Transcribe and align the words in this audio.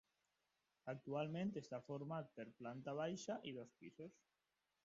Actualment 0.93 1.51
està 1.61 1.81
format 1.89 2.33
per 2.39 2.47
planta 2.63 2.99
baixa 3.05 3.39
i 3.51 3.55
dos 3.59 3.77
pisos. 3.83 4.21